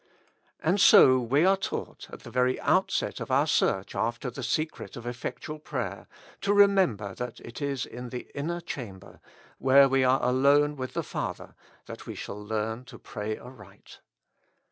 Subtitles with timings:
[0.63, 4.97] And so we are taught, at the very outset of our search after the secret
[4.97, 6.07] of effectual prayer,
[6.41, 9.19] to remember that it is in the inner chamber,
[9.59, 11.53] where we are alone with the Father,
[11.85, 13.99] that we shall learn to pray aright.